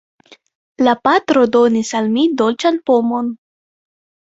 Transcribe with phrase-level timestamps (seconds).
[0.87, 3.35] La patro donis al mi dolĉan pomon.